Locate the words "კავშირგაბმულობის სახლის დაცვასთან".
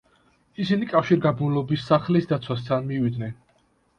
0.93-2.91